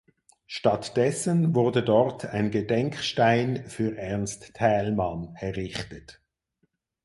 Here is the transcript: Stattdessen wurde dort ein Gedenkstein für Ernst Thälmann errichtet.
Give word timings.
Stattdessen 0.47 1.53
wurde 1.53 1.83
dort 1.83 2.25
ein 2.25 2.49
Gedenkstein 2.49 3.67
für 3.67 3.95
Ernst 3.99 4.55
Thälmann 4.55 5.35
errichtet. 5.35 6.19